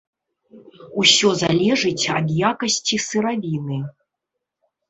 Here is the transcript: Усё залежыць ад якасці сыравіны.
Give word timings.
Усё 1.03 1.29
залежыць 1.43 2.05
ад 2.17 2.27
якасці 2.49 3.01
сыравіны. 3.07 3.79